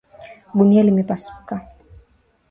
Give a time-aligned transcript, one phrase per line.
[0.55, 1.55] Gunia limepasuka.